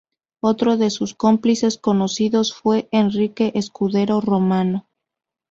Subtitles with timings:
[0.41, 4.87] Otro de sus cómplices conocidos fue Enrique Escudero Romano.